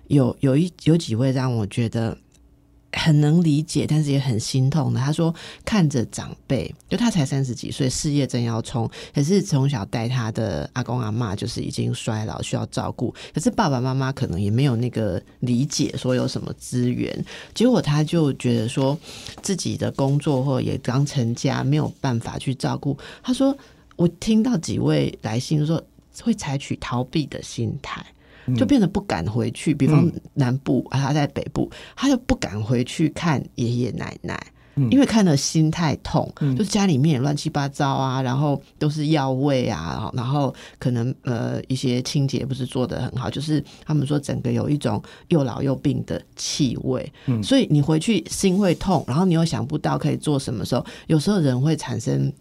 [0.07, 2.17] 有有一有几位让我觉得
[3.07, 4.99] 很能理解，但是也很心痛的。
[4.99, 13.15] 他说，看着长辈，就他才三十几岁，事业正要冲，可是从小带他的阿公阿妈就是已经衰老，需要照顾。
[13.33, 17.25] 可是爸爸妈妈可能也没有那个理解，说有什么资源。
[17.53, 18.97] 结果他就觉得说
[19.41, 22.97] 自己的工作或也刚成家，没有办法去照顾。
[23.23, 23.57] 他说，
[23.95, 25.81] 我听到几位来信说，
[26.21, 28.05] 会采取逃避的心态。
[28.55, 34.39] 就变得不敢回去，比方南部，他在北部，他就不敢回去看爷爷奶奶，
[34.89, 47.11] 因为看了心太痛，就是家里面也乱七八糟啊，然后都是药味啊，然后可能呃一些清洁不是做的很好，就是他们说整个有一种又老又病的气味，
[47.43, 52.31] 所以你回去心会痛，然后你又想不到可以做什么时候，有时候人会产生。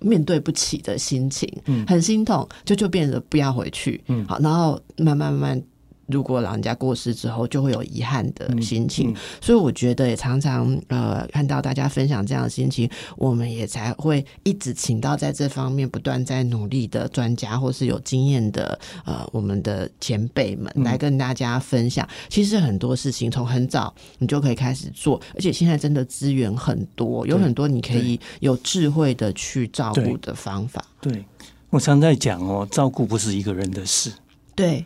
[0.00, 1.84] 面对不起的心情，嗯。
[1.86, 4.24] 很心痛，就就变得不要回去，嗯。
[4.26, 5.62] 好，然后慢慢慢慢
[6.06, 9.10] 如果老人家过世之后，就会有遗憾的心情。
[9.10, 22.06] 嗯所以我觉得也常常呃看到大家分享这样的心情，我们也才会一直请到在这方面不断在努力的专家，或是有经验的呃我们的前辈们嗯来跟大家分享。
[22.28, 30.84] 其实很多事情从很早你就可以开始做，而且现在真的资源很多，有很多你可以有智慧的去照顾的方法。
[31.00, 31.24] 对
[31.70, 34.12] 我常在讲哦，照顾不是一个人的事。
[34.54, 34.84] 对，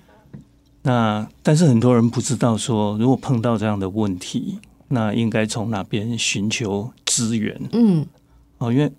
[0.86, 8.06] 那但是很多人不知道说，如果碰到这样的问题，那应该从哪边寻求资源嗯，
[8.58, 8.72] 哦？
[8.72, 8.92] 因为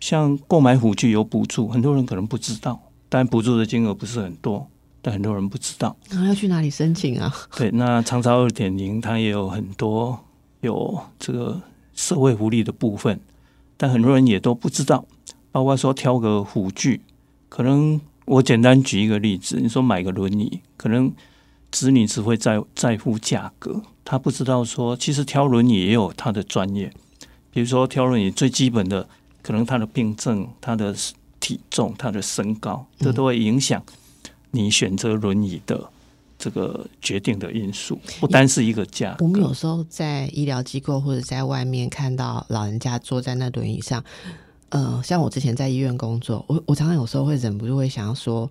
[0.00, 4.66] 像购买辅具有补助，很多人可能不知道，但补助的金额不是很多，
[5.00, 5.96] 但很多人不知道。
[6.10, 7.32] 然后要去哪里申请啊？
[7.56, 10.18] 对，那长潮二点零它也有很多
[10.62, 11.62] 有这个
[11.94, 13.20] 社会福利的部分，
[13.76, 15.04] 但很多人也都不知道，
[15.52, 17.00] 包括说挑个辅具，
[17.48, 21.10] 可能我简单举一个例子，你说买个轮椅，可能
[21.70, 26.92] 子女只会在在乎价格，他不知道说其实挑轮椅也有他的专业，
[27.50, 29.08] 比如说挑轮椅最基本的，
[29.42, 30.94] 可能他的病症、他的
[31.40, 33.82] 体重、他的身高，这都会影响
[34.50, 35.88] 你选择轮椅的
[36.38, 39.24] 这个决定的因素，不单是一个价格。
[39.24, 44.04] 我们有时候在医疗机构或者在外面看到老人家坐在那轮椅上，
[44.70, 48.48] 呃，像我之前在医院工作，我我常常有时候会忍不住会想要说，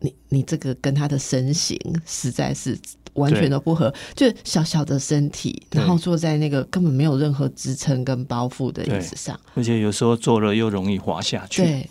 [0.00, 2.78] 你你这个跟他的身形实在是
[3.14, 11.62] 完全都不合，就是小小的身体，然后坐在那个根本没有任何支撑跟包覆的椅子上，而且有时候坐了又容易滑下去。
[11.62, 11.90] 对，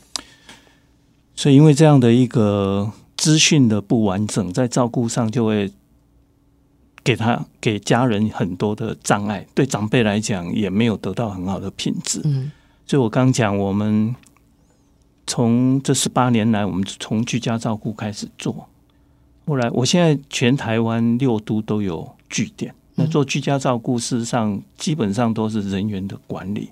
[1.35, 5.71] 所以因为这样的一个资讯的不完整，在照顾上就会
[7.03, 12.21] 给他给家人很多的障碍，对长辈来讲也没有得到很好的品质。
[12.23, 12.51] 嗯
[12.87, 14.15] 所以我刚讲，我们
[15.27, 18.69] 从这十八年来，我们从居家照顾开始做，
[19.45, 22.73] 后来我现在全台湾六都都有据点。
[22.95, 26.71] 那做居家照顾，事实上基本上都是人员的管理。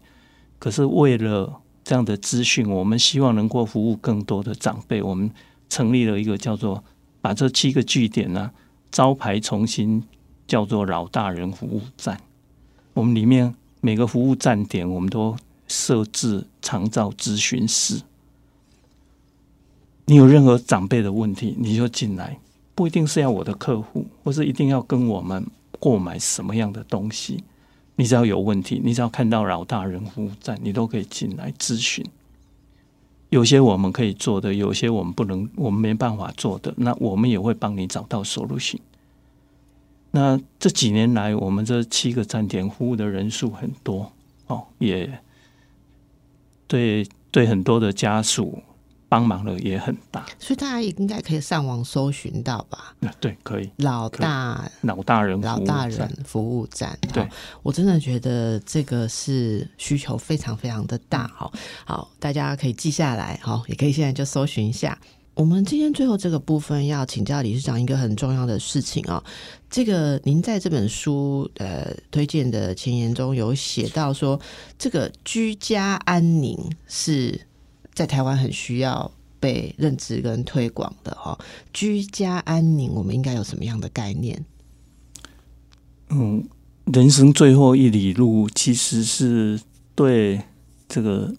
[0.57, 5.29] 可是为了这样的资讯，我们希望能够服务更多的长辈，我们
[5.69, 6.83] 成立了一个叫做
[7.21, 8.49] 把这七个据点呢、
[8.89, 10.01] 招牌重新
[10.47, 12.19] 叫做老大人服务站。
[12.93, 15.35] 我们里面每个服务站点，我们都
[15.67, 18.01] 设置长照咨询室。
[20.05, 22.37] 你有任何长辈的问题，你就进来，
[22.75, 25.45] 不一定是要我的客户，或是一定要跟我们
[25.79, 27.43] 购买什么样的东西。
[27.95, 32.05] 你只要有问题，你只要看到老大人服务站，你都可以进来咨询。
[33.29, 38.77] 有些我们可以做的，有些我们不能，我们没办法做的，那我们也会帮你找到 solution。
[40.11, 44.11] 那这几年来，我们这七个站点服务的人数很多
[44.47, 45.19] 哦，也
[46.67, 48.61] 对对很多的家属
[49.07, 50.25] 帮忙的也很大。
[50.39, 52.93] 所以大家也应该可以上网搜寻到吧？
[52.99, 57.27] 那对，可以老大老大人老大人服务站，对
[57.61, 61.51] 我真的觉得这个是需求非常非常的大，哈，
[61.85, 64.97] 好，大家可以记下来，好，也可以现在就搜寻一下。
[65.35, 69.21] 我们今天最后这个部分要请教理事长一个很重要的事情哦，
[69.69, 74.39] 这个您在这本书呃推荐的前言中有写到说，
[74.79, 77.39] 这个居家安宁是
[77.93, 81.37] 在台湾很需要被认知跟推广的哈、
[81.73, 84.45] 居家安宁，我们应该有什么样的概念？
[86.11, 86.47] 嗯，
[86.93, 89.59] 人生最后一里路，其实是
[89.95, 90.41] 对
[90.87, 91.35] 这个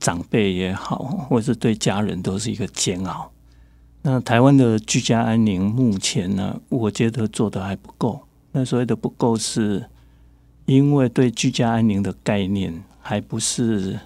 [0.00, 0.96] 长辈也好，
[1.28, 3.30] 或者是对家人都是一个煎熬。
[4.02, 8.22] 那台湾的居家安宁目前呢，我觉得做的还不够。
[8.52, 9.84] 那所谓的不够，是
[10.64, 14.00] 因为对居家安宁的概念还不是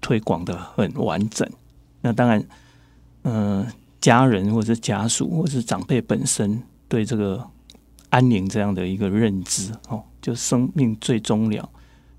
[0.00, 1.48] 推广的很完整。
[2.00, 2.44] 那当然，
[3.22, 3.66] 嗯、
[4.00, 7.48] 家人或者是家属或是长辈本身对这个
[8.10, 11.68] 安宁这样的一个认知哦，就生命最终了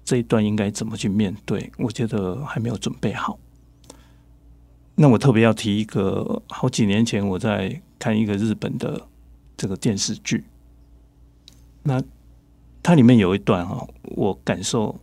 [0.07, 3.37] 这一段应该怎么去面对，我觉得还没有准备好。
[4.95, 9.05] 那我特别要提一个，好几年前我在看一个日本的
[9.57, 10.45] 这个电视剧，
[11.83, 12.01] 那
[12.81, 14.97] 它里面有一段哈，我感受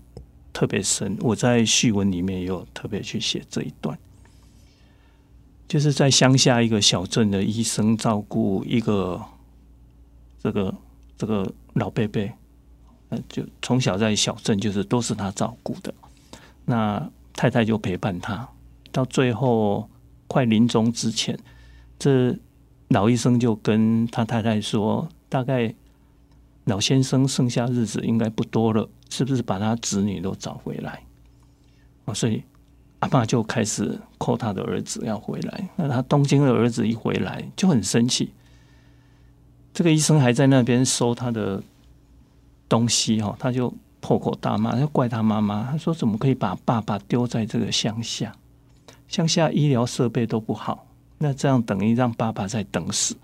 [0.54, 3.98] 特别深，我在序文里面也有特别去写这一段，
[5.68, 9.22] 就是在乡下一个小镇的医生照顾一个
[10.42, 10.74] 这个
[11.18, 12.32] 这个老贝贝，
[13.10, 15.92] 呃，就从小在小镇就是都是他照顾的，
[16.64, 18.48] 那太太就陪伴他，
[18.90, 19.88] 到最后
[20.26, 21.38] 快临终之前，
[21.98, 22.36] 这
[22.88, 25.74] 老医生就跟他太太说，大概
[26.64, 31.02] 老先生剩下日子应该不多了，是不是把他子女都找回来？
[32.06, 32.42] 啊，所以
[33.00, 35.68] 阿爸就开始扣他的儿子要回来。
[35.76, 38.32] 那他东京的儿子一回来就很生气，
[39.74, 41.62] 这个医生还在那边收他的
[42.68, 48.34] 东西哈，他就破口大骂，他怪他妈妈，他说怎么可以把爸爸丢在这个乡下？
[49.08, 50.86] 乡下医疗设备都不好，
[51.18, 53.16] 那这样等于让爸爸在等死，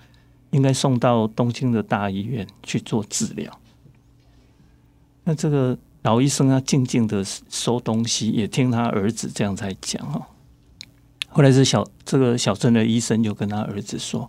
[0.50, 3.58] 应该送到东京的大医院去做治疗。
[5.24, 10.22] 那这个老医生啊，静静的收东西，也听他儿子这样在讲哦。
[11.28, 14.28] 后来是小这个小镇的医生就跟他儿子说：“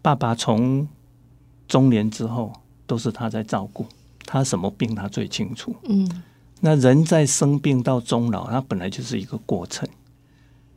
[0.00, 0.86] 爸爸从
[1.66, 2.52] 中年之后
[2.86, 3.86] 都是他在照顾，
[4.30, 5.74] 他什么病他最清楚。
[5.88, 6.22] 嗯，
[6.60, 9.88] 那人在生病到终老，他本来就是一个过程。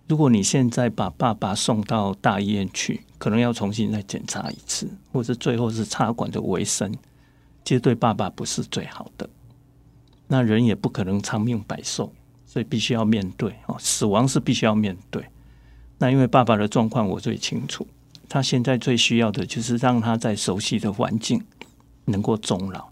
[0.08, 6.90] 如果你现在把爸爸送到大医院去，可能要重新再检查一次，或者最后是插管的维生，
[7.66, 9.30] 其实对爸爸不是最好的。
[10.28, 12.14] 那人也不可能长命百寿。”
[12.52, 15.24] 所以必须要面对哦，死亡是必须要面对。
[16.00, 17.88] 那因为爸爸的状况我最清楚，
[18.28, 21.42] 他现在最需要的就是让他在熟悉的环境
[22.04, 22.90] 能够终老，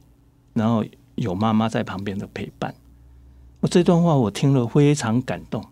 [0.53, 0.83] 然后
[1.15, 2.73] 有妈妈在旁边的陪伴。
[3.61, 5.63] 我这段话我听了非常感动。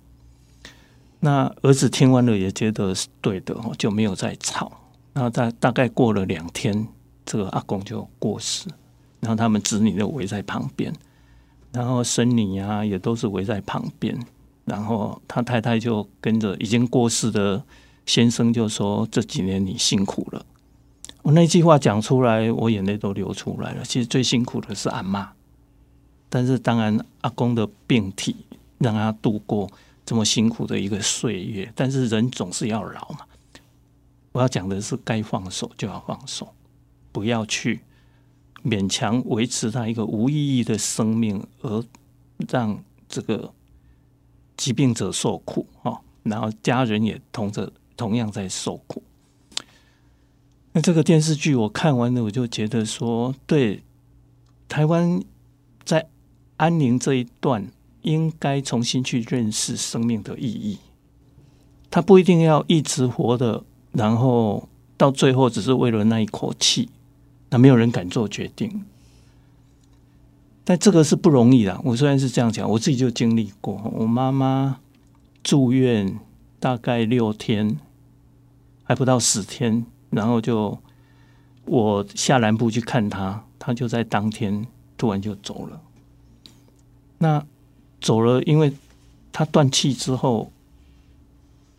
[1.19, 4.71] 那儿子听完了也觉得是对的哦，就没有再吵。
[5.13, 6.87] 然后大大概过了两天，
[7.25, 8.69] 这个阿公就过世，
[9.19, 10.93] 然后他们子女就围在旁边。
[11.71, 14.17] 然后孙女啊，也都是围在旁边。
[14.65, 17.63] 然后他太太就跟着已经过世的
[18.05, 20.45] 先生就说：“这几年你辛苦了。”
[21.27, 23.83] 我那句话讲出来，我眼泪都流出来了。
[23.83, 25.33] 其实最辛苦的是阿妈，
[26.29, 28.33] 但是当然阿公的病体
[28.77, 29.69] 让他度过
[30.05, 31.69] 这么辛苦的一个岁月。
[31.75, 33.25] 但是人总是要老嘛。
[34.31, 36.53] 我要讲的是，该放手就要放手，
[37.11, 37.81] 不要去。
[38.63, 41.83] 勉强维持他一个无意义的生命，而
[42.47, 43.53] 让这个
[44.55, 49.03] 疾病者受苦哈，然后家人也同着同样在受苦。
[50.77, 53.81] 那这个电视剧我看完了，我就觉得说，对
[54.69, 55.23] 台湾
[55.83, 56.07] 在
[56.57, 57.65] 安宁这一段，
[58.03, 60.77] 应该重新去认识生命的意义。
[61.89, 66.89] 他不一定要一直活的，然后到最后只是为了那一口气。
[67.49, 68.85] 那没有人敢做决定，
[70.63, 71.81] 但这个是不容易的。
[71.85, 73.81] 我虽然是这样讲，我自己就经历过。
[73.95, 74.79] 我妈妈
[75.43, 76.19] 住院
[76.59, 77.79] 大概六天，
[78.83, 80.77] 还不到十天，然后就
[81.65, 84.65] 我下南部去看他，他就在当天
[84.97, 85.81] 突然就走了。
[87.17, 87.45] 那
[87.99, 88.73] 走了，因为
[89.31, 90.51] 他断气之后，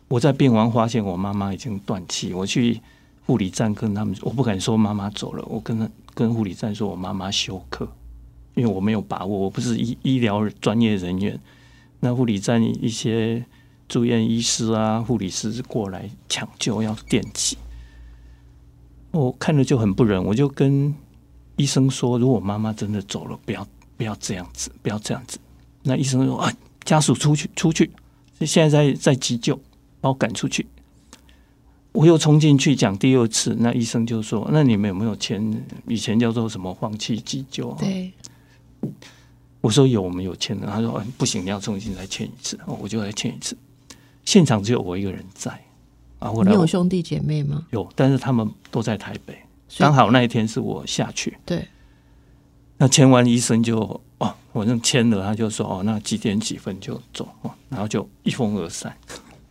[0.07, 2.81] 我在病房发现我妈妈已经断气，我去。
[3.25, 7.87] 护理站跟他们，我不敢说妈妈走了，我跟跟护理站说我妈妈休克，
[8.55, 11.39] 因为我没有把握，我不是医医疗专业人员。
[11.99, 13.45] 那护理站一些
[13.87, 17.55] 住院医师啊、护理师过来抢救，要电击，
[19.11, 20.93] 我看了就很不忍，我就跟
[21.55, 25.39] 医生说，如果妈妈真的走了，不要不要这样子，不要这样子。
[25.83, 26.53] 那医生说啊，
[26.83, 27.91] 家属出去出去，
[28.41, 29.59] 现在在在急救，
[29.99, 30.67] 把我赶出去。
[31.91, 35.65] 我又冲进去讲第二次，那医生就说：“那你们有没有签？
[35.87, 38.13] 以前叫做什么放弃急救？”对，
[39.59, 40.67] 我说有，我们有签的。
[40.67, 43.57] 他说：“不行，你要重新再签一次。”我就来签一次。
[44.23, 45.59] 现场只有我一个人在
[46.19, 46.31] 啊。
[46.45, 47.65] 你有兄弟姐妹吗？
[47.71, 49.37] 有，但是他们都在台北。
[49.77, 51.37] 刚好那一天是我下去。
[51.45, 51.67] 对。
[52.77, 53.79] 那签完，医生就
[54.19, 58.95] 哦，反正签了，他就说：“哦，那几点几分就走。”哦，然后就一哄而散。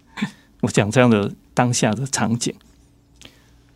[0.62, 1.32] 我讲这样的。
[1.58, 2.54] 当下的场景，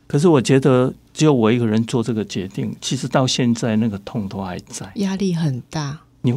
[0.07, 5.99] 可是我觉得只有我一个人做这个决定，其实到现在那个痛都还在，压力很大。
[6.21, 6.33] 你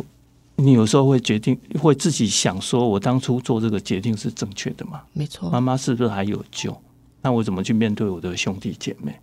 [0.57, 5.01] 你有时候会决定，会自己想说，我当初做这个决定是正确的吗？
[5.13, 6.75] 没错，妈妈是不是还有救？
[7.21, 9.13] 那我怎么去面对我的兄弟姐妹？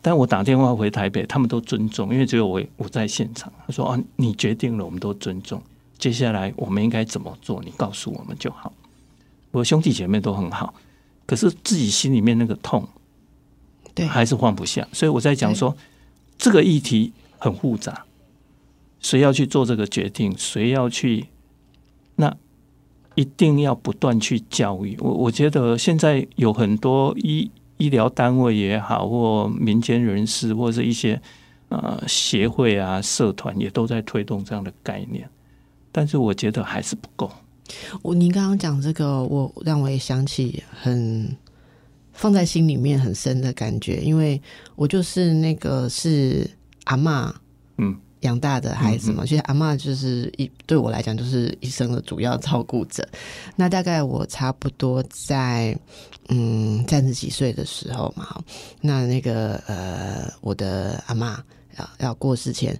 [0.00, 3.52] 但我打电话回台北，他们都尊重，因为只有我我在现场。
[3.66, 5.62] 他说：“啊，你决定了，我们都尊重。
[5.98, 7.62] 接下来我们应该怎么做？
[7.64, 8.72] 你告诉我们就好。”
[9.52, 10.74] 我的兄弟姐妹都很好。
[11.24, 12.86] 可是自己心里面那个痛，
[13.94, 14.86] 对，还是放不下。
[14.92, 15.74] 所以我在讲说，
[16.36, 18.04] 这个议题很复杂，
[19.02, 21.26] 谁要去做这个决定，谁要去，
[22.16, 22.34] 那
[23.14, 24.96] 一定要不断去教育。
[25.00, 31.20] 我我觉得现在有很多医医疗单位也好，或民间人士，或者是一些
[31.68, 35.28] 呃协会啊、社团，也都在推动这样的概念，
[35.90, 37.30] 但是我觉得还是不够。
[38.02, 41.36] 我您刚刚讲这个，我让我也想起很
[42.12, 44.40] 放在心里面很深的感觉，因为
[44.76, 46.48] 我就是那个是
[46.84, 47.34] 阿妈，
[48.22, 53.06] 养大的孩子嘛，其实阿嬷就是一对我来讲就是一生的主要照顾者。
[53.54, 55.78] 那大概我差不多在
[56.28, 58.42] 嗯三十几岁的时候嘛，
[58.80, 61.36] 那那个呃我的阿嬷
[61.78, 62.78] 要要过世前。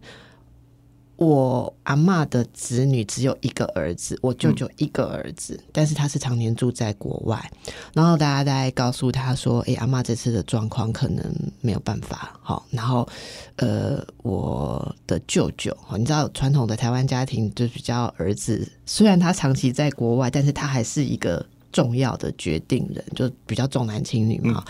[1.23, 7.51] 我阿嬷的子女只有一个儿子，我舅舅一个儿子，但是他是常年住在国外。
[7.95, 11.25] 然后大家在告诉他说：“哎，阿嬷这次的状况可能
[11.61, 13.09] 没有办法。”好，然后
[13.57, 24.65] 呃，我的舅舅，你知道传统的台湾家庭就比较儿子，虽然他长期在国外，但是他还是一个重要的决定人，就比较重男轻女嘛。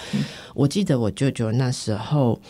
[0.55, 2.41] 我记得我舅舅那时候。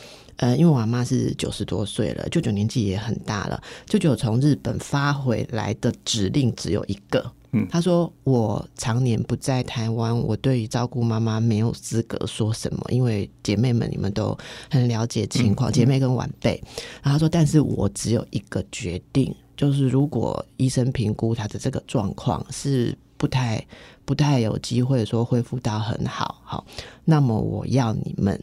[0.42, 3.62] 呃，因为我阿妈是九十多岁了，舅舅年纪也很大了。
[3.86, 14.36] 舅舅从日本发回来的指令只有一个，嗯，他说我常年不在台湾，我对于照顾妈妈没有资格说什么，因为姐妹们你们都
[14.68, 16.60] 很了解情况，姐妹跟晚辈。
[17.04, 23.64] 然后他说，但是我只有一个决定，就是如果医生评估他的这个状况是不太
[24.04, 26.66] 不太有机会说恢复到很好，好，
[27.04, 28.42] 那么我要你们。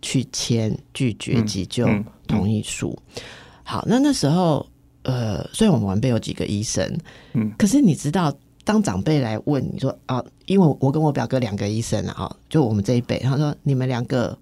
[0.00, 1.86] 去签拒绝急救
[2.26, 2.96] 同意书。
[3.62, 4.66] 好，那那时候，
[5.02, 6.98] 呃，虽然我们晚辈有几个医生，
[7.34, 8.32] 嗯，可是你知道，
[8.64, 14.36] 当长辈来问你说啊，因为我跟我表哥两个医生啊，就我们这一辈，他说你们两个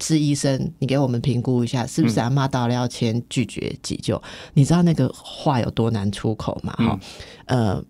[0.00, 4.22] 是医生，你给我们评估一下，是不是阿妈到了要签拒绝急救？
[4.54, 6.72] 你知道那个话有多难出口吗？
[6.76, 7.00] 哈，
[7.46, 7.84] 呃。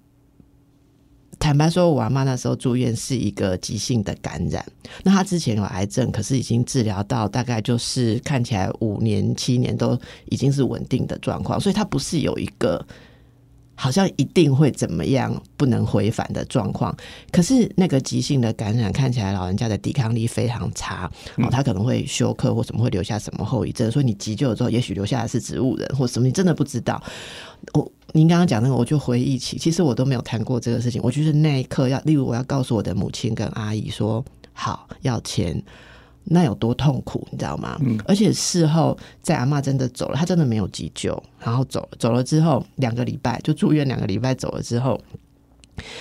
[1.42, 4.64] 坦白说，我阿妈那时候住院是一个急性的感染。
[5.02, 12.86] 那她之前有癌症，可是已经治疗到大概就是看起来五年、七年都已经是稳定的状况，所以她不是有一个
[13.74, 16.96] 好像一定会怎么样不能回返的状况。
[17.32, 23.90] 可是那个急性的感染看起来老人家的抵抗力非常差哦，他可能会休克或什么会留下什么后遗症。
[23.90, 27.02] 所以你急救之后，也许留下的是植物人或什么，你真的不知道。
[27.74, 27.90] 我。
[28.12, 31.00] 您刚刚讲那个，我就回忆起，其实我都没有谈过这个事情。
[31.02, 35.62] 我就是那一刻要，例如我要告诉我的母亲跟阿姨说，好要钱，
[36.24, 37.78] 那有多痛苦，你知道吗？
[37.80, 37.98] 嗯。
[38.06, 45.00] 而且事后在阿妈真的走了，她真的没有急救，然后走了，走了之后两个礼拜就住院，两个礼拜走了之后，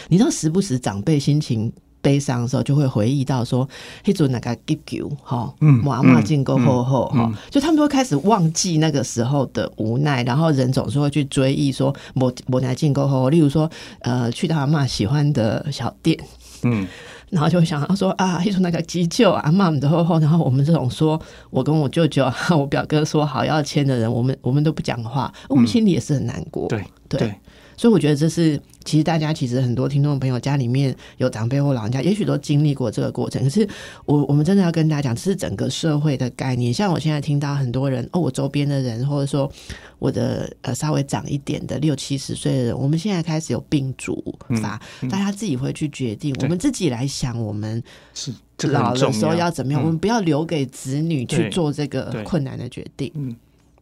[0.09, 1.71] 你知道时不时长辈心情。
[2.01, 3.67] 悲伤的时候，就会回忆到说，
[4.05, 5.53] 那种那个急救哈，
[5.85, 13.69] 我阿妈进过后后哈，就他们会开始忘记那个时候的无奈，然后人总是会去追忆说，我我来进过后，例如说，
[14.01, 16.17] 呃，去到阿妈喜欢的小店，
[16.63, 16.87] 嗯，
[17.29, 26.83] 然后就会想到说啊，一种那个急救阿妈的后后，然后我们这种说我跟我舅舅、我表哥说好要签的人，我们我们都不讲话，我们心里也是很难过，对。
[27.07, 27.33] 对。
[27.77, 33.41] 所以我觉得这是，其实大家其实很多听众朋友家里面有长辈或老人家，也许都经历过这个过程。
[33.43, 33.67] 可是
[34.05, 36.73] 我我们真的要跟大家讲，这是整个社会的概念。
[36.73, 39.51] 像我现在听到很多人哦，我周边的人，或者说
[39.99, 44.23] 我的呃稍微长一点的六七十岁的人，我们现在开始有病主
[44.61, 47.81] 法，大家自己会去决定，我们自己来想，我们
[48.13, 48.33] 是
[48.67, 53.11] 老的时候要怎么样，我们不要留给子女去做这个困难的决定。
[53.15, 53.35] 嗯，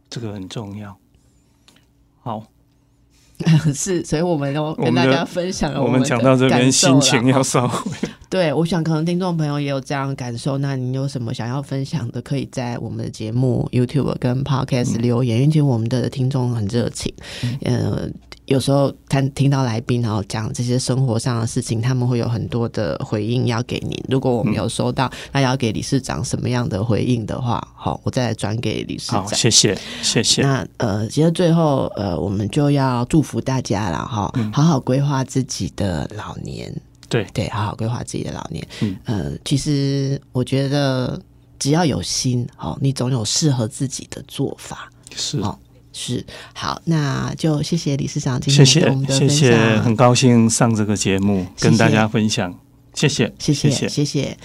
[0.08, 0.96] 这个很重要。
[2.20, 2.46] 好。
[3.74, 8.08] 是，所以我们都跟大家分享了我们讲到这边心情要稍微。
[8.30, 10.58] 对，我想可能听众朋友也有这样的感受。
[10.58, 17.12] 那你有什么想要分享的，可以在我们的节目 YouTube 跟 Podcast 留言，因为我们的听众很热情。
[17.64, 18.12] 嗯。
[18.50, 23.96] 有时候看听到来宾然后讲这些生活上的事情，他们会有很多的回应要给您。
[24.08, 29.28] 如果我们有收到，那要给理事长什么样的回应的话，好，我再来转给理事长。
[29.28, 30.42] 谢谢，谢谢。
[30.42, 36.74] 那呃，其实最后呃，我们就要祝福大家了哈，好好规划自己的老年。
[37.08, 38.66] 对对，好好规划自己的老年。
[38.80, 41.16] 嗯呃，其实我觉得
[41.56, 44.90] 只要有心，好，你总有适合自己的做法。
[45.14, 45.56] 是哦。
[45.92, 46.24] 是。
[46.54, 52.54] 好，那就谢谢理事长今天谢谢谢谢，很高兴上这个节目跟大家分享，
[52.94, 53.88] 谢谢谢谢。
[53.88, 54.36] 谢谢。